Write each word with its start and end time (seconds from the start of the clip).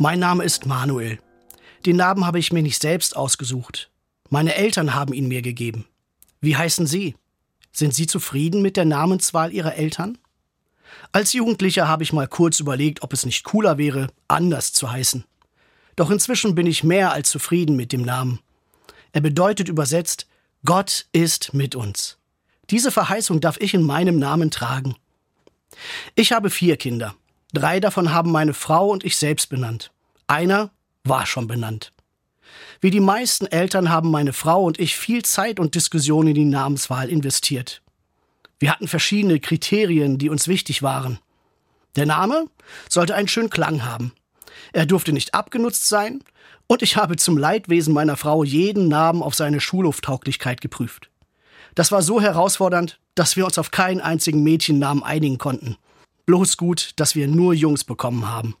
Mein 0.00 0.20
Name 0.20 0.44
ist 0.44 0.64
Manuel. 0.64 1.18
Den 1.84 1.96
Namen 1.96 2.24
habe 2.24 2.38
ich 2.38 2.52
mir 2.52 2.62
nicht 2.62 2.80
selbst 2.80 3.16
ausgesucht. 3.16 3.90
Meine 4.30 4.54
Eltern 4.54 4.94
haben 4.94 5.12
ihn 5.12 5.26
mir 5.26 5.42
gegeben. 5.42 5.86
Wie 6.40 6.56
heißen 6.56 6.86
Sie? 6.86 7.16
Sind 7.72 7.92
Sie 7.94 8.06
zufrieden 8.06 8.62
mit 8.62 8.76
der 8.76 8.84
Namenswahl 8.84 9.52
Ihrer 9.52 9.74
Eltern? 9.74 10.16
Als 11.10 11.32
Jugendlicher 11.32 11.88
habe 11.88 12.04
ich 12.04 12.12
mal 12.12 12.28
kurz 12.28 12.60
überlegt, 12.60 13.02
ob 13.02 13.12
es 13.12 13.26
nicht 13.26 13.42
cooler 13.42 13.76
wäre, 13.76 14.06
anders 14.28 14.72
zu 14.72 14.88
heißen. 14.92 15.24
Doch 15.96 16.12
inzwischen 16.12 16.54
bin 16.54 16.68
ich 16.68 16.84
mehr 16.84 17.10
als 17.10 17.30
zufrieden 17.30 17.74
mit 17.74 17.90
dem 17.90 18.02
Namen. 18.02 18.38
Er 19.10 19.20
bedeutet 19.20 19.68
übersetzt, 19.68 20.28
Gott 20.64 21.06
ist 21.10 21.54
mit 21.54 21.74
uns. 21.74 22.18
Diese 22.70 22.92
Verheißung 22.92 23.40
darf 23.40 23.56
ich 23.58 23.74
in 23.74 23.82
meinem 23.82 24.20
Namen 24.20 24.52
tragen. 24.52 24.94
Ich 26.14 26.30
habe 26.30 26.50
vier 26.50 26.76
Kinder. 26.76 27.16
Drei 27.52 27.80
davon 27.80 28.12
haben 28.12 28.30
meine 28.30 28.54
Frau 28.54 28.88
und 28.88 29.04
ich 29.04 29.16
selbst 29.16 29.48
benannt. 29.48 29.90
Einer 30.26 30.70
war 31.04 31.26
schon 31.26 31.46
benannt. 31.46 31.92
Wie 32.80 32.90
die 32.90 33.00
meisten 33.00 33.46
Eltern 33.46 33.90
haben 33.90 34.10
meine 34.10 34.32
Frau 34.32 34.62
und 34.64 34.78
ich 34.78 34.96
viel 34.96 35.24
Zeit 35.24 35.58
und 35.58 35.74
Diskussion 35.74 36.26
in 36.26 36.34
die 36.34 36.44
Namenswahl 36.44 37.08
investiert. 37.08 37.82
Wir 38.58 38.72
hatten 38.72 38.88
verschiedene 38.88 39.40
Kriterien, 39.40 40.18
die 40.18 40.28
uns 40.28 40.48
wichtig 40.48 40.82
waren. 40.82 41.18
Der 41.96 42.06
Name 42.06 42.46
sollte 42.88 43.14
einen 43.14 43.28
schönen 43.28 43.50
Klang 43.50 43.84
haben. 43.84 44.12
Er 44.72 44.86
durfte 44.86 45.12
nicht 45.12 45.34
abgenutzt 45.34 45.88
sein 45.88 46.22
und 46.66 46.82
ich 46.82 46.96
habe 46.96 47.16
zum 47.16 47.38
Leidwesen 47.38 47.94
meiner 47.94 48.16
Frau 48.16 48.44
jeden 48.44 48.88
Namen 48.88 49.22
auf 49.22 49.34
seine 49.34 49.60
Schulhoftauglichkeit 49.60 50.60
geprüft. 50.60 51.10
Das 51.74 51.92
war 51.92 52.02
so 52.02 52.20
herausfordernd, 52.20 52.98
dass 53.14 53.36
wir 53.36 53.44
uns 53.44 53.58
auf 53.58 53.70
keinen 53.70 54.00
einzigen 54.00 54.42
Mädchennamen 54.42 55.02
einigen 55.02 55.38
konnten. 55.38 55.76
Bloß 56.28 56.58
gut, 56.58 56.90
dass 56.96 57.14
wir 57.14 57.26
nur 57.26 57.54
Jungs 57.54 57.84
bekommen 57.84 58.28
haben. 58.28 58.54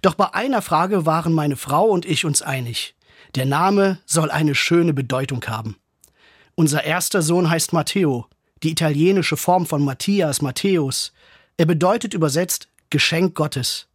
Doch 0.00 0.14
bei 0.14 0.32
einer 0.32 0.62
Frage 0.62 1.04
waren 1.06 1.32
meine 1.32 1.56
Frau 1.56 1.86
und 1.86 2.06
ich 2.06 2.24
uns 2.24 2.40
einig. 2.40 2.94
Der 3.34 3.46
Name 3.46 3.98
soll 4.06 4.30
eine 4.30 4.54
schöne 4.54 4.94
Bedeutung 4.94 5.44
haben. 5.46 5.74
Unser 6.54 6.84
erster 6.84 7.20
Sohn 7.20 7.50
heißt 7.50 7.72
Matteo, 7.72 8.28
die 8.62 8.70
italienische 8.70 9.36
Form 9.36 9.66
von 9.66 9.84
Matthias, 9.84 10.40
Matthäus. 10.40 11.12
Er 11.56 11.66
bedeutet 11.66 12.14
übersetzt 12.14 12.68
Geschenk 12.90 13.34
Gottes. 13.34 13.88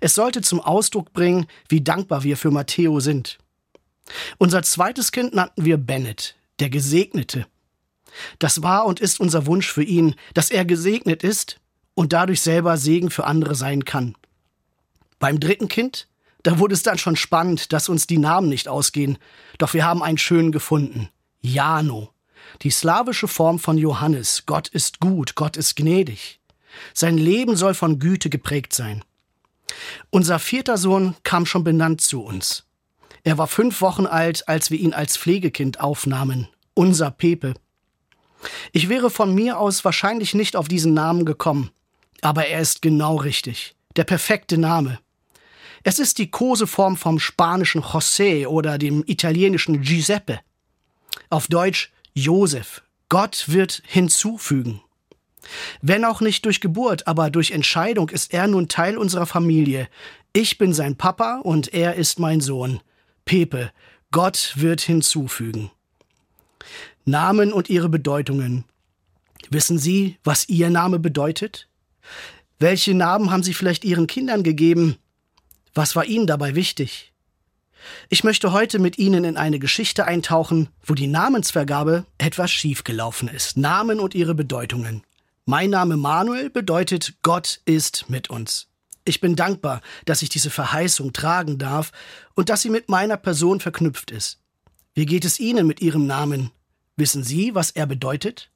Es 0.00 0.16
sollte 0.16 0.42
zum 0.42 0.58
Ausdruck 0.58 1.12
bringen, 1.12 1.46
wie 1.68 1.82
dankbar 1.82 2.24
wir 2.24 2.36
für 2.36 2.50
Matteo 2.50 2.98
sind. 2.98 3.38
Unser 4.38 4.64
zweites 4.64 5.12
Kind 5.12 5.36
nannten 5.36 5.64
wir 5.64 5.76
Bennett, 5.76 6.34
der 6.58 6.68
Gesegnete. 6.68 7.46
Das 8.40 8.64
war 8.64 8.86
und 8.86 8.98
ist 8.98 9.20
unser 9.20 9.46
Wunsch 9.46 9.70
für 9.70 9.84
ihn, 9.84 10.16
dass 10.34 10.50
er 10.50 10.64
gesegnet 10.64 11.22
ist 11.22 11.60
und 11.96 12.12
dadurch 12.12 12.42
selber 12.42 12.76
Segen 12.76 13.10
für 13.10 13.24
andere 13.24 13.56
sein 13.56 13.84
kann. 13.84 14.14
Beim 15.18 15.40
dritten 15.40 15.66
Kind, 15.66 16.06
da 16.44 16.60
wurde 16.60 16.74
es 16.74 16.84
dann 16.84 16.98
schon 16.98 17.16
spannend, 17.16 17.72
dass 17.72 17.88
uns 17.88 18.06
die 18.06 18.18
Namen 18.18 18.48
nicht 18.48 18.68
ausgehen, 18.68 19.18
doch 19.58 19.74
wir 19.74 19.84
haben 19.84 20.02
einen 20.02 20.18
schönen 20.18 20.52
gefunden. 20.52 21.08
Jano. 21.40 22.10
Die 22.62 22.70
slawische 22.70 23.26
Form 23.26 23.58
von 23.58 23.78
Johannes. 23.78 24.44
Gott 24.46 24.68
ist 24.68 25.00
gut, 25.00 25.34
Gott 25.34 25.56
ist 25.56 25.74
gnädig. 25.74 26.38
Sein 26.94 27.18
Leben 27.18 27.56
soll 27.56 27.74
von 27.74 27.98
Güte 27.98 28.30
geprägt 28.30 28.74
sein. 28.74 29.02
Unser 30.10 30.38
vierter 30.38 30.76
Sohn 30.76 31.16
kam 31.24 31.46
schon 31.46 31.64
benannt 31.64 32.02
zu 32.02 32.22
uns. 32.22 32.66
Er 33.24 33.38
war 33.38 33.48
fünf 33.48 33.80
Wochen 33.80 34.06
alt, 34.06 34.48
als 34.48 34.70
wir 34.70 34.78
ihn 34.78 34.92
als 34.92 35.16
Pflegekind 35.16 35.80
aufnahmen. 35.80 36.48
Unser 36.74 37.10
Pepe. 37.10 37.54
Ich 38.72 38.88
wäre 38.88 39.10
von 39.10 39.34
mir 39.34 39.58
aus 39.58 39.84
wahrscheinlich 39.84 40.34
nicht 40.34 40.54
auf 40.54 40.68
diesen 40.68 40.94
Namen 40.94 41.24
gekommen. 41.24 41.70
Aber 42.20 42.46
er 42.46 42.60
ist 42.60 42.82
genau 42.82 43.16
richtig. 43.16 43.74
Der 43.96 44.04
perfekte 44.04 44.58
Name. 44.58 44.98
Es 45.82 45.98
ist 45.98 46.18
die 46.18 46.30
Koseform 46.30 46.96
vom 46.96 47.18
spanischen 47.18 47.82
José 47.82 48.46
oder 48.46 48.78
dem 48.78 49.04
italienischen 49.06 49.82
Giuseppe. 49.82 50.40
Auf 51.30 51.46
Deutsch 51.46 51.92
Josef. 52.12 52.82
Gott 53.08 53.44
wird 53.48 53.82
hinzufügen. 53.86 54.80
Wenn 55.80 56.04
auch 56.04 56.20
nicht 56.20 56.44
durch 56.44 56.60
Geburt, 56.60 57.06
aber 57.06 57.30
durch 57.30 57.52
Entscheidung 57.52 58.08
ist 58.08 58.32
er 58.32 58.48
nun 58.48 58.68
Teil 58.68 58.98
unserer 58.98 59.26
Familie. 59.26 59.88
Ich 60.32 60.58
bin 60.58 60.74
sein 60.74 60.96
Papa 60.96 61.40
und 61.42 61.72
er 61.72 61.94
ist 61.94 62.18
mein 62.18 62.40
Sohn. 62.40 62.80
Pepe, 63.24 63.70
Gott 64.10 64.54
wird 64.56 64.80
hinzufügen. 64.80 65.70
Namen 67.04 67.52
und 67.52 67.70
ihre 67.70 67.88
Bedeutungen. 67.88 68.64
Wissen 69.50 69.78
Sie, 69.78 70.18
was 70.24 70.48
Ihr 70.48 70.70
Name 70.70 70.98
bedeutet? 70.98 71.68
Welche 72.58 72.94
Namen 72.94 73.30
haben 73.30 73.42
Sie 73.42 73.54
vielleicht 73.54 73.84
Ihren 73.84 74.06
Kindern 74.06 74.42
gegeben? 74.42 74.96
Was 75.74 75.94
war 75.94 76.06
Ihnen 76.06 76.26
dabei 76.26 76.54
wichtig? 76.54 77.12
Ich 78.08 78.24
möchte 78.24 78.52
heute 78.52 78.78
mit 78.78 78.98
Ihnen 78.98 79.24
in 79.24 79.36
eine 79.36 79.58
Geschichte 79.58 80.06
eintauchen, 80.06 80.68
wo 80.82 80.94
die 80.94 81.06
Namensvergabe 81.06 82.06
etwas 82.18 82.50
schiefgelaufen 82.50 83.28
ist. 83.28 83.56
Namen 83.56 84.00
und 84.00 84.14
ihre 84.14 84.34
Bedeutungen. 84.34 85.02
Mein 85.44 85.70
Name 85.70 85.96
Manuel 85.96 86.50
bedeutet 86.50 87.14
Gott 87.22 87.60
ist 87.64 88.08
mit 88.08 88.30
uns. 88.30 88.68
Ich 89.04 89.20
bin 89.20 89.36
dankbar, 89.36 89.82
dass 90.04 90.22
ich 90.22 90.28
diese 90.28 90.50
Verheißung 90.50 91.12
tragen 91.12 91.58
darf 91.58 91.92
und 92.34 92.48
dass 92.48 92.62
sie 92.62 92.70
mit 92.70 92.88
meiner 92.88 93.16
Person 93.16 93.60
verknüpft 93.60 94.10
ist. 94.10 94.40
Wie 94.94 95.06
geht 95.06 95.24
es 95.24 95.38
Ihnen 95.38 95.66
mit 95.66 95.80
Ihrem 95.80 96.06
Namen? 96.06 96.50
Wissen 96.96 97.22
Sie, 97.22 97.54
was 97.54 97.70
er 97.70 97.86
bedeutet? 97.86 98.50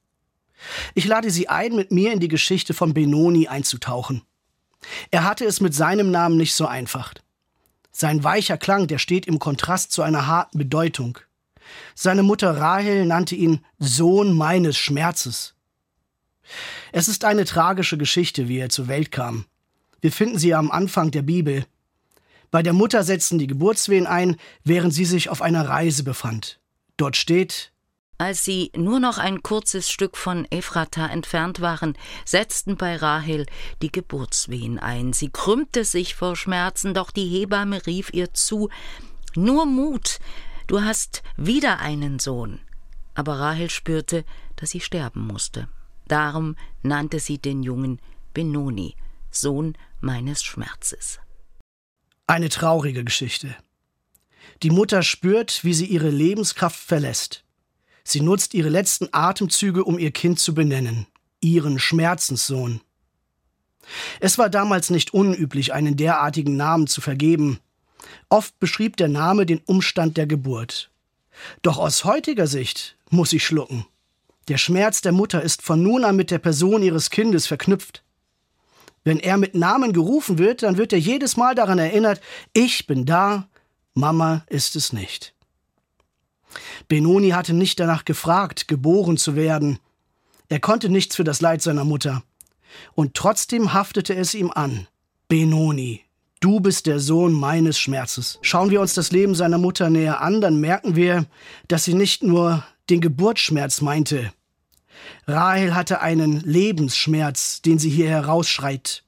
Ich 0.93 1.05
lade 1.05 1.31
Sie 1.31 1.49
ein, 1.49 1.75
mit 1.75 1.91
mir 1.91 2.13
in 2.13 2.19
die 2.19 2.27
Geschichte 2.27 2.73
von 2.73 2.93
Benoni 2.93 3.47
einzutauchen. 3.47 4.23
Er 5.11 5.23
hatte 5.23 5.45
es 5.45 5.61
mit 5.61 5.73
seinem 5.73 6.11
Namen 6.11 6.37
nicht 6.37 6.53
so 6.53 6.65
einfach. 6.65 7.13
Sein 7.91 8.23
weicher 8.23 8.57
Klang, 8.57 8.87
der 8.87 8.97
steht 8.97 9.27
im 9.27 9.39
Kontrast 9.39 9.91
zu 9.91 10.01
einer 10.01 10.27
harten 10.27 10.57
Bedeutung. 10.57 11.19
Seine 11.93 12.23
Mutter 12.23 12.57
Rahel 12.57 13.05
nannte 13.05 13.35
ihn 13.35 13.63
Sohn 13.79 14.35
meines 14.35 14.77
Schmerzes. 14.77 15.55
Es 16.91 17.07
ist 17.07 17.25
eine 17.25 17.45
tragische 17.45 17.97
Geschichte, 17.97 18.47
wie 18.47 18.57
er 18.57 18.69
zur 18.69 18.87
Welt 18.87 19.11
kam. 19.11 19.45
Wir 20.01 20.11
finden 20.11 20.39
sie 20.39 20.53
am 20.53 20.71
Anfang 20.71 21.11
der 21.11 21.21
Bibel. 21.21 21.65
Bei 22.49 22.63
der 22.63 22.73
Mutter 22.73 23.03
setzten 23.03 23.39
die 23.39 23.47
Geburtswehen 23.47 24.07
ein, 24.07 24.37
während 24.63 24.93
sie 24.93 25.05
sich 25.05 25.29
auf 25.29 25.41
einer 25.41 25.69
Reise 25.69 26.03
befand. 26.03 26.59
Dort 26.97 27.15
steht, 27.15 27.71
als 28.21 28.45
sie 28.45 28.71
nur 28.75 28.99
noch 28.99 29.17
ein 29.17 29.41
kurzes 29.41 29.89
Stück 29.89 30.15
von 30.15 30.45
Ephrata 30.51 31.07
entfernt 31.07 31.59
waren, 31.59 31.97
setzten 32.23 32.77
bei 32.77 32.95
Rahel 32.95 33.47
die 33.81 33.91
Geburtswehen 33.91 34.77
ein. 34.77 35.11
Sie 35.11 35.29
krümmte 35.29 35.83
sich 35.85 36.13
vor 36.13 36.35
Schmerzen, 36.35 36.93
doch 36.93 37.09
die 37.09 37.27
Hebamme 37.27 37.83
rief 37.87 38.13
ihr 38.13 38.31
zu 38.31 38.69
Nur 39.33 39.65
Mut, 39.65 40.19
du 40.67 40.83
hast 40.83 41.23
wieder 41.35 41.79
einen 41.79 42.19
Sohn. 42.19 42.59
Aber 43.15 43.39
Rahel 43.39 43.71
spürte, 43.71 44.23
dass 44.55 44.69
sie 44.69 44.81
sterben 44.81 45.25
musste. 45.25 45.67
Darum 46.07 46.57
nannte 46.83 47.19
sie 47.19 47.39
den 47.39 47.63
Jungen 47.63 47.99
Benoni, 48.35 48.95
Sohn 49.31 49.75
meines 49.99 50.43
Schmerzes. 50.43 51.19
Eine 52.27 52.49
traurige 52.49 53.03
Geschichte. 53.03 53.55
Die 54.61 54.69
Mutter 54.69 55.01
spürt, 55.01 55.63
wie 55.63 55.73
sie 55.73 55.87
ihre 55.87 56.11
Lebenskraft 56.11 56.79
verlässt. 56.79 57.43
Sie 58.03 58.21
nutzt 58.21 58.53
ihre 58.53 58.69
letzten 58.69 59.09
Atemzüge, 59.11 59.83
um 59.83 59.99
ihr 59.99 60.11
Kind 60.11 60.39
zu 60.39 60.53
benennen, 60.53 61.07
ihren 61.39 61.79
Schmerzenssohn. 61.79 62.81
Es 64.19 64.37
war 64.37 64.49
damals 64.49 64.89
nicht 64.89 65.13
unüblich, 65.13 65.73
einen 65.73 65.97
derartigen 65.97 66.55
Namen 66.55 66.87
zu 66.87 67.01
vergeben. 67.01 67.59
Oft 68.29 68.59
beschrieb 68.59 68.97
der 68.97 69.07
Name 69.07 69.45
den 69.45 69.59
Umstand 69.65 70.17
der 70.17 70.27
Geburt. 70.27 70.91
Doch 71.61 71.77
aus 71.77 72.05
heutiger 72.05 72.47
Sicht 72.47 72.97
muss 73.09 73.33
ich 73.33 73.43
schlucken. 73.43 73.85
Der 74.47 74.57
Schmerz 74.57 75.01
der 75.01 75.11
Mutter 75.11 75.41
ist 75.41 75.61
von 75.61 75.81
nun 75.81 76.03
an 76.03 76.15
mit 76.15 76.31
der 76.31 76.39
Person 76.39 76.83
ihres 76.83 77.09
Kindes 77.09 77.47
verknüpft. 77.47 78.03
Wenn 79.03 79.19
er 79.19 79.37
mit 79.37 79.55
Namen 79.55 79.93
gerufen 79.93 80.37
wird, 80.37 80.63
dann 80.63 80.77
wird 80.77 80.93
er 80.93 80.99
jedes 80.99 81.37
Mal 81.37 81.55
daran 81.55 81.79
erinnert, 81.79 82.21
ich 82.53 82.85
bin 82.85 83.05
da, 83.05 83.47
Mama 83.93 84.43
ist 84.47 84.75
es 84.75 84.93
nicht. 84.93 85.33
Benoni 86.87 87.29
hatte 87.29 87.53
nicht 87.53 87.79
danach 87.79 88.05
gefragt, 88.05 88.67
geboren 88.67 89.17
zu 89.17 89.35
werden. 89.35 89.79
Er 90.49 90.59
konnte 90.59 90.89
nichts 90.89 91.15
für 91.15 91.23
das 91.23 91.41
Leid 91.41 91.61
seiner 91.61 91.85
Mutter. 91.85 92.23
Und 92.93 93.13
trotzdem 93.13 93.73
haftete 93.73 94.15
es 94.15 94.33
ihm 94.33 94.51
an. 94.51 94.87
Benoni, 95.27 96.01
du 96.39 96.59
bist 96.59 96.87
der 96.87 96.99
Sohn 96.99 97.33
meines 97.33 97.79
Schmerzes. 97.79 98.39
Schauen 98.41 98.69
wir 98.69 98.81
uns 98.81 98.93
das 98.93 99.11
Leben 99.11 99.35
seiner 99.35 99.57
Mutter 99.57 99.89
näher 99.89 100.21
an, 100.21 100.41
dann 100.41 100.59
merken 100.59 100.95
wir, 100.95 101.25
dass 101.67 101.85
sie 101.85 101.93
nicht 101.93 102.23
nur 102.23 102.63
den 102.89 103.01
Geburtsschmerz 103.01 103.81
meinte. 103.81 104.33
Rahel 105.27 105.73
hatte 105.73 106.01
einen 106.01 106.41
Lebensschmerz, 106.41 107.61
den 107.61 107.79
sie 107.79 107.89
hier 107.89 108.09
herausschreit. 108.09 109.03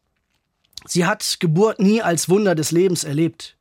Sie 0.85 1.05
hat 1.05 1.37
Geburt 1.39 1.79
nie 1.79 2.01
als 2.01 2.29
Wunder 2.29 2.55
des 2.55 2.71
Lebens 2.71 3.03
erlebt. 3.03 3.57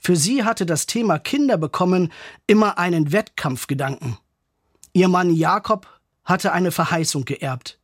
Für 0.00 0.16
sie 0.16 0.44
hatte 0.44 0.66
das 0.66 0.86
Thema 0.86 1.18
Kinder 1.18 1.56
bekommen 1.58 2.12
immer 2.46 2.78
einen 2.78 3.12
Wettkampfgedanken. 3.12 4.18
Ihr 4.92 5.08
Mann 5.08 5.30
Jakob 5.30 5.86
hatte 6.24 6.52
eine 6.52 6.70
Verheißung 6.70 7.24
geerbt. 7.24 7.78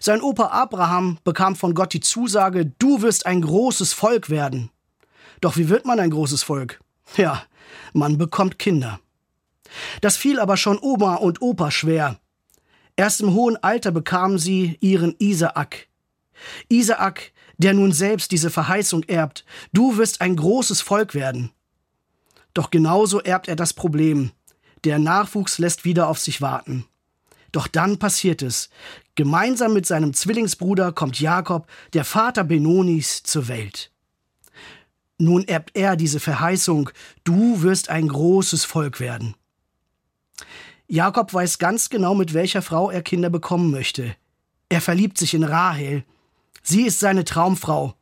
Sein 0.00 0.22
Opa 0.22 0.48
Abraham 0.48 1.18
bekam 1.24 1.56
von 1.56 1.74
Gott 1.74 1.92
die 1.92 2.00
Zusage, 2.00 2.66
du 2.78 3.02
wirst 3.02 3.26
ein 3.26 3.42
großes 3.42 3.92
Volk 3.92 4.30
werden. 4.30 4.70
Doch 5.40 5.56
wie 5.56 5.68
wird 5.68 5.84
man 5.84 6.00
ein 6.00 6.10
großes 6.10 6.42
Volk? 6.42 6.80
Ja, 7.16 7.42
man 7.92 8.18
bekommt 8.18 8.58
Kinder. 8.58 9.00
Das 10.00 10.16
fiel 10.16 10.38
aber 10.38 10.56
schon 10.56 10.78
Oma 10.80 11.16
und 11.16 11.42
Opa 11.42 11.70
schwer. 11.70 12.18
Erst 12.96 13.20
im 13.20 13.34
hohen 13.34 13.62
Alter 13.62 13.90
bekamen 13.90 14.38
sie 14.38 14.78
ihren 14.80 15.14
Isaak. 15.18 15.88
Isaak, 16.68 17.32
der 17.58 17.74
nun 17.74 17.92
selbst 17.92 18.32
diese 18.32 18.50
Verheißung 18.50 19.02
erbt, 19.04 19.44
du 19.72 19.96
wirst 19.96 20.20
ein 20.20 20.36
großes 20.36 20.80
Volk 20.80 21.14
werden. 21.14 21.50
Doch 22.54 22.70
genauso 22.70 23.20
erbt 23.20 23.48
er 23.48 23.56
das 23.56 23.72
Problem. 23.74 24.30
Der 24.84 24.98
Nachwuchs 24.98 25.58
lässt 25.58 25.84
wieder 25.84 26.08
auf 26.08 26.18
sich 26.18 26.40
warten. 26.40 26.86
Doch 27.52 27.66
dann 27.66 27.98
passiert 27.98 28.42
es. 28.42 28.70
Gemeinsam 29.14 29.72
mit 29.72 29.86
seinem 29.86 30.12
Zwillingsbruder 30.12 30.92
kommt 30.92 31.20
Jakob, 31.20 31.66
der 31.92 32.04
Vater 32.04 32.44
Benonis, 32.44 33.22
zur 33.22 33.48
Welt. 33.48 33.90
Nun 35.18 35.44
erbt 35.44 35.70
er 35.74 35.96
diese 35.96 36.20
Verheißung, 36.20 36.90
du 37.24 37.62
wirst 37.62 37.88
ein 37.88 38.08
großes 38.08 38.66
Volk 38.66 39.00
werden. 39.00 39.34
Jakob 40.88 41.32
weiß 41.32 41.58
ganz 41.58 41.88
genau, 41.88 42.14
mit 42.14 42.34
welcher 42.34 42.62
Frau 42.62 42.90
er 42.90 43.02
Kinder 43.02 43.30
bekommen 43.30 43.70
möchte. 43.70 44.14
Er 44.68 44.80
verliebt 44.80 45.18
sich 45.18 45.34
in 45.34 45.44
Rahel. 45.44 46.04
Sie 46.68 46.82
ist 46.82 46.98
seine 46.98 47.24
Traumfrau. 47.24 47.94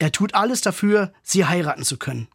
Er 0.00 0.10
tut 0.10 0.34
alles 0.34 0.60
dafür, 0.60 1.12
sie 1.22 1.46
heiraten 1.46 1.84
zu 1.84 1.98
können. 1.98 2.26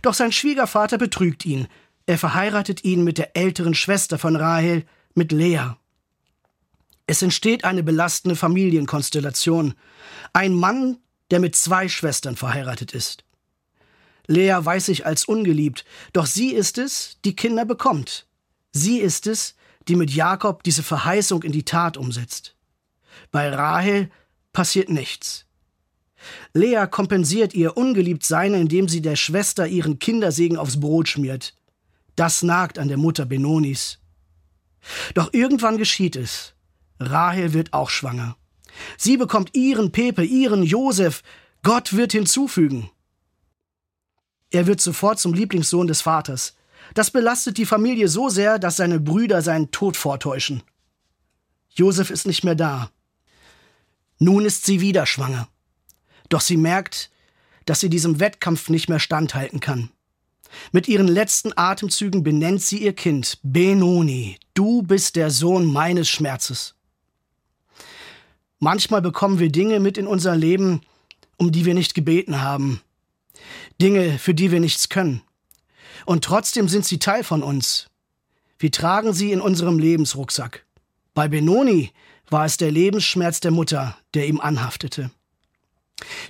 Doch 0.00 0.14
sein 0.14 0.32
Schwiegervater 0.32 0.96
betrügt 0.96 1.44
ihn. 1.44 1.68
Er 2.06 2.16
verheiratet 2.16 2.82
ihn 2.82 3.04
mit 3.04 3.18
der 3.18 3.36
älteren 3.36 3.74
Schwester 3.74 4.18
von 4.18 4.36
Rahel, 4.36 4.86
mit 5.14 5.32
Lea. 5.32 5.74
Es 7.06 7.20
entsteht 7.20 7.64
eine 7.64 7.82
belastende 7.82 8.36
Familienkonstellation. 8.36 9.74
Ein 10.32 10.54
Mann, 10.54 10.96
der 11.30 11.40
mit 11.40 11.56
zwei 11.56 11.88
Schwestern 11.88 12.36
verheiratet 12.36 12.92
ist. 12.92 13.24
Lea 14.28 14.56
weiß 14.60 14.86
sich 14.86 15.04
als 15.04 15.26
ungeliebt, 15.26 15.84
doch 16.14 16.24
sie 16.24 16.54
ist 16.54 16.78
es, 16.78 17.18
die 17.26 17.36
Kinder 17.36 17.66
bekommt. 17.66 18.26
Sie 18.72 18.98
ist 18.98 19.26
es, 19.26 19.56
die 19.88 19.96
mit 19.96 20.10
Jakob 20.10 20.62
diese 20.62 20.82
Verheißung 20.82 21.42
in 21.42 21.52
die 21.52 21.64
Tat 21.64 21.98
umsetzt. 21.98 22.56
Bei 23.30 23.50
Rahel 23.54 24.10
passiert 24.52 24.88
nichts. 24.88 25.46
Lea 26.52 26.86
kompensiert 26.90 27.54
ihr 27.54 27.76
Ungeliebtsein, 27.76 28.54
indem 28.54 28.88
sie 28.88 29.00
der 29.00 29.16
Schwester 29.16 29.66
ihren 29.66 29.98
Kindersegen 29.98 30.56
aufs 30.56 30.80
Brot 30.80 31.08
schmiert. 31.08 31.54
Das 32.16 32.42
nagt 32.42 32.78
an 32.78 32.88
der 32.88 32.98
Mutter 32.98 33.24
Benonis. 33.24 33.98
Doch 35.14 35.32
irgendwann 35.32 35.78
geschieht 35.78 36.16
es. 36.16 36.54
Rahel 36.98 37.52
wird 37.54 37.72
auch 37.72 37.90
schwanger. 37.90 38.36
Sie 38.96 39.16
bekommt 39.16 39.54
ihren 39.54 39.92
Pepe, 39.92 40.22
ihren 40.24 40.62
Josef. 40.62 41.22
Gott 41.62 41.94
wird 41.94 42.12
hinzufügen. 42.12 42.90
Er 44.50 44.66
wird 44.66 44.80
sofort 44.80 45.18
zum 45.18 45.32
Lieblingssohn 45.32 45.86
des 45.86 46.02
Vaters. 46.02 46.56
Das 46.94 47.10
belastet 47.10 47.58
die 47.58 47.66
Familie 47.66 48.08
so 48.08 48.28
sehr, 48.28 48.58
dass 48.58 48.76
seine 48.76 48.98
Brüder 48.98 49.42
seinen 49.42 49.70
Tod 49.70 49.96
vortäuschen. 49.96 50.62
Josef 51.70 52.10
ist 52.10 52.26
nicht 52.26 52.42
mehr 52.42 52.56
da. 52.56 52.90
Nun 54.20 54.44
ist 54.44 54.64
sie 54.66 54.80
wieder 54.80 55.06
schwanger. 55.06 55.48
Doch 56.28 56.42
sie 56.42 56.58
merkt, 56.58 57.10
dass 57.64 57.80
sie 57.80 57.88
diesem 57.88 58.20
Wettkampf 58.20 58.68
nicht 58.68 58.88
mehr 58.88 59.00
standhalten 59.00 59.60
kann. 59.60 59.90
Mit 60.72 60.88
ihren 60.88 61.08
letzten 61.08 61.52
Atemzügen 61.56 62.22
benennt 62.22 62.62
sie 62.62 62.78
ihr 62.78 62.92
Kind 62.92 63.38
Benoni. 63.42 64.38
Du 64.54 64.82
bist 64.82 65.16
der 65.16 65.30
Sohn 65.30 65.64
meines 65.64 66.08
Schmerzes. 66.08 66.74
Manchmal 68.58 69.00
bekommen 69.00 69.38
wir 69.38 69.50
Dinge 69.50 69.80
mit 69.80 69.96
in 69.96 70.06
unser 70.06 70.36
Leben, 70.36 70.82
um 71.38 71.50
die 71.50 71.64
wir 71.64 71.74
nicht 71.74 71.94
gebeten 71.94 72.42
haben. 72.42 72.82
Dinge, 73.80 74.18
für 74.18 74.34
die 74.34 74.50
wir 74.50 74.60
nichts 74.60 74.90
können. 74.90 75.22
Und 76.04 76.24
trotzdem 76.24 76.68
sind 76.68 76.84
sie 76.84 76.98
Teil 76.98 77.24
von 77.24 77.42
uns. 77.42 77.88
Wir 78.58 78.70
tragen 78.70 79.14
sie 79.14 79.32
in 79.32 79.40
unserem 79.40 79.78
Lebensrucksack. 79.78 80.66
Bei 81.14 81.28
Benoni 81.28 81.92
war 82.30 82.44
es 82.44 82.56
der 82.56 82.70
Lebensschmerz 82.70 83.40
der 83.40 83.50
Mutter, 83.50 83.96
der 84.14 84.26
ihm 84.26 84.40
anhaftete. 84.40 85.10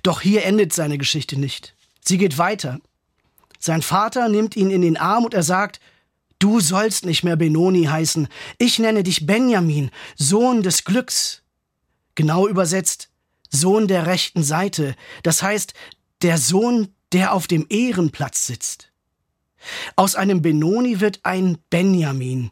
Doch 0.02 0.20
hier 0.20 0.44
endet 0.44 0.72
seine 0.72 0.98
Geschichte 0.98 1.38
nicht. 1.38 1.74
Sie 2.00 2.18
geht 2.18 2.38
weiter. 2.38 2.80
Sein 3.58 3.82
Vater 3.82 4.28
nimmt 4.28 4.56
ihn 4.56 4.70
in 4.70 4.82
den 4.82 4.96
Arm 4.96 5.24
und 5.24 5.34
er 5.34 5.42
sagt, 5.42 5.80
Du 6.40 6.58
sollst 6.58 7.04
nicht 7.04 7.22
mehr 7.22 7.36
Benoni 7.36 7.84
heißen, 7.84 8.26
ich 8.56 8.78
nenne 8.78 9.02
dich 9.02 9.26
Benjamin, 9.26 9.90
Sohn 10.16 10.62
des 10.62 10.84
Glücks. 10.84 11.42
Genau 12.14 12.48
übersetzt, 12.48 13.10
Sohn 13.50 13.88
der 13.88 14.06
rechten 14.06 14.42
Seite, 14.42 14.96
das 15.22 15.42
heißt, 15.42 15.74
der 16.22 16.38
Sohn, 16.38 16.94
der 17.12 17.34
auf 17.34 17.46
dem 17.46 17.66
Ehrenplatz 17.68 18.46
sitzt. 18.46 18.90
Aus 19.96 20.14
einem 20.14 20.40
Benoni 20.40 21.00
wird 21.00 21.20
ein 21.24 21.58
Benjamin. 21.68 22.50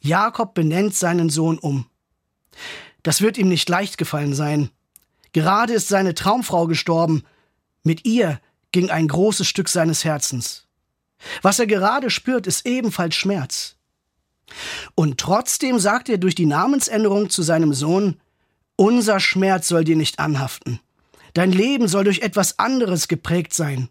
Jakob 0.00 0.54
benennt 0.54 0.96
seinen 0.96 1.30
Sohn 1.30 1.58
um. 1.58 1.86
Das 3.02 3.20
wird 3.20 3.38
ihm 3.38 3.48
nicht 3.48 3.68
leicht 3.68 3.98
gefallen 3.98 4.34
sein. 4.34 4.70
Gerade 5.32 5.72
ist 5.72 5.88
seine 5.88 6.14
Traumfrau 6.14 6.66
gestorben. 6.66 7.24
Mit 7.82 8.04
ihr 8.04 8.40
ging 8.72 8.90
ein 8.90 9.08
großes 9.08 9.46
Stück 9.46 9.68
seines 9.68 10.04
Herzens. 10.04 10.66
Was 11.42 11.58
er 11.58 11.66
gerade 11.66 12.10
spürt, 12.10 12.46
ist 12.46 12.66
ebenfalls 12.66 13.14
Schmerz. 13.14 13.76
Und 14.94 15.18
trotzdem 15.18 15.78
sagt 15.78 16.08
er 16.08 16.18
durch 16.18 16.34
die 16.34 16.46
Namensänderung 16.46 17.30
zu 17.30 17.42
seinem 17.42 17.72
Sohn, 17.72 18.20
unser 18.76 19.20
Schmerz 19.20 19.68
soll 19.68 19.84
dir 19.84 19.96
nicht 19.96 20.18
anhaften. 20.18 20.80
Dein 21.34 21.52
Leben 21.52 21.86
soll 21.86 22.04
durch 22.04 22.20
etwas 22.20 22.58
anderes 22.58 23.06
geprägt 23.06 23.54
sein. 23.54 23.88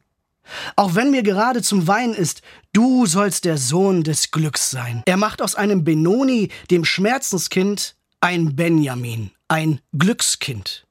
Auch 0.75 0.95
wenn 0.95 1.11
mir 1.11 1.23
gerade 1.23 1.61
zum 1.61 1.87
Weinen 1.87 2.15
ist, 2.15 2.41
du 2.73 3.05
sollst 3.05 3.45
der 3.45 3.57
Sohn 3.57 4.03
des 4.03 4.31
Glücks 4.31 4.71
sein. 4.71 5.03
Er 5.05 5.17
macht 5.17 5.41
aus 5.41 5.55
einem 5.55 5.83
Benoni, 5.83 6.49
dem 6.71 6.85
Schmerzenskind, 6.85 7.95
ein 8.21 8.55
Benjamin, 8.55 9.31
ein 9.47 9.81
Glückskind. 9.97 10.85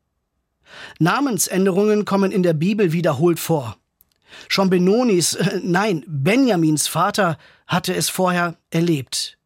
Namensänderungen 0.99 2.05
kommen 2.05 2.33
in 2.33 2.43
der 2.43 2.55
Bibel 2.55 2.93
wiederholt 2.93 3.39
vor. 3.39 3.77
Schon 4.49 4.71
Benonis, 4.71 5.35
äh, 5.35 5.61
nein, 5.63 6.05
Benjamins 6.07 6.87
Vater 6.87 7.39
hatte 7.67 7.95
es 7.95 8.09
vorher 8.09 8.57
erlebt. 8.71 9.39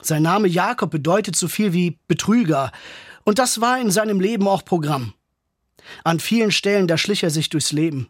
Sein 0.00 0.22
Name 0.22 0.48
Jakob 0.48 0.90
bedeutet 0.90 1.36
so 1.36 1.48
viel 1.48 1.72
wie 1.72 1.98
Betrüger, 2.08 2.72
und 3.24 3.38
das 3.38 3.60
war 3.60 3.80
in 3.80 3.90
seinem 3.90 4.20
Leben 4.20 4.46
auch 4.46 4.64
Programm. 4.64 5.14
An 6.04 6.20
vielen 6.20 6.50
Stellen, 6.50 6.86
da 6.86 6.98
schlich 6.98 7.22
er 7.22 7.30
sich 7.30 7.48
durchs 7.48 7.72
Leben. 7.72 8.08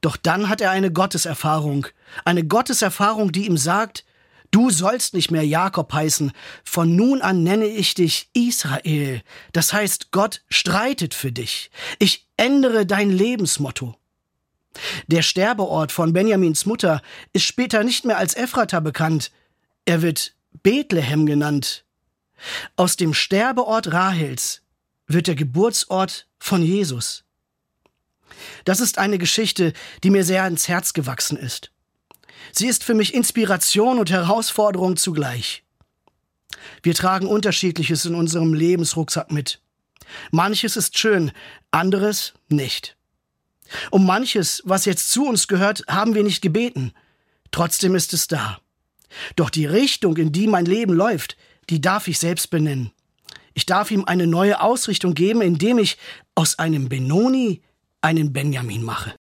Doch 0.00 0.16
dann 0.16 0.48
hat 0.48 0.60
er 0.60 0.72
eine 0.72 0.92
Gotteserfahrung, 0.92 1.86
eine 2.24 2.44
Gotteserfahrung, 2.44 3.30
die 3.30 3.46
ihm 3.46 3.56
sagt, 3.56 4.04
Du 4.52 4.70
sollst 4.70 5.14
nicht 5.14 5.30
mehr 5.30 5.46
Jakob 5.46 5.92
heißen, 5.92 6.30
von 6.62 6.94
nun 6.94 7.22
an 7.22 7.42
nenne 7.42 7.66
ich 7.66 7.94
dich 7.94 8.28
Israel. 8.34 9.22
Das 9.52 9.72
heißt, 9.72 10.12
Gott 10.12 10.44
streitet 10.50 11.14
für 11.14 11.32
dich. 11.32 11.70
Ich 11.98 12.28
ändere 12.36 12.84
dein 12.84 13.10
Lebensmotto. 13.10 13.96
Der 15.06 15.22
Sterbeort 15.22 15.90
von 15.90 16.12
Benjamins 16.12 16.66
Mutter 16.66 17.00
ist 17.32 17.44
später 17.44 17.82
nicht 17.82 18.04
mehr 18.04 18.18
als 18.18 18.34
Ephrata 18.34 18.80
bekannt. 18.80 19.32
Er 19.86 20.02
wird 20.02 20.34
Bethlehem 20.62 21.24
genannt. 21.24 21.84
Aus 22.76 22.96
dem 22.96 23.14
Sterbeort 23.14 23.90
Rahels 23.90 24.60
wird 25.06 25.28
der 25.28 25.34
Geburtsort 25.34 26.28
von 26.38 26.62
Jesus. 26.62 27.24
Das 28.64 28.80
ist 28.80 28.98
eine 28.98 29.16
Geschichte, 29.16 29.72
die 30.04 30.10
mir 30.10 30.24
sehr 30.24 30.46
ins 30.46 30.68
Herz 30.68 30.92
gewachsen 30.92 31.38
ist. 31.38 31.72
Sie 32.50 32.66
ist 32.66 32.84
für 32.84 32.94
mich 32.94 33.14
Inspiration 33.14 33.98
und 33.98 34.10
Herausforderung 34.10 34.96
zugleich. 34.96 35.62
Wir 36.82 36.94
tragen 36.94 37.26
unterschiedliches 37.26 38.04
in 38.04 38.14
unserem 38.14 38.54
Lebensrucksack 38.54 39.30
mit. 39.30 39.60
Manches 40.30 40.76
ist 40.76 40.98
schön, 40.98 41.32
anderes 41.70 42.34
nicht. 42.48 42.96
Um 43.90 44.04
manches, 44.04 44.62
was 44.64 44.84
jetzt 44.84 45.10
zu 45.10 45.26
uns 45.26 45.48
gehört, 45.48 45.82
haben 45.88 46.14
wir 46.14 46.22
nicht 46.22 46.42
gebeten. 46.42 46.92
Trotzdem 47.50 47.94
ist 47.94 48.12
es 48.12 48.26
da. 48.26 48.58
Doch 49.36 49.50
die 49.50 49.66
Richtung, 49.66 50.16
in 50.16 50.32
die 50.32 50.46
mein 50.46 50.66
Leben 50.66 50.92
läuft, 50.92 51.36
die 51.70 51.80
darf 51.80 52.08
ich 52.08 52.18
selbst 52.18 52.50
benennen. 52.50 52.92
Ich 53.54 53.66
darf 53.66 53.90
ihm 53.90 54.04
eine 54.04 54.26
neue 54.26 54.60
Ausrichtung 54.60 55.14
geben, 55.14 55.42
indem 55.42 55.78
ich 55.78 55.98
aus 56.34 56.58
einem 56.58 56.88
Benoni 56.88 57.62
einen 58.00 58.32
Benjamin 58.32 58.82
mache. 58.82 59.10